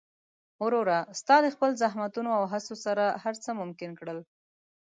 [0.63, 0.97] وروره!
[1.19, 4.19] ستا د خپل زحمتونو او هڅو سره هر څه ممکن کړل.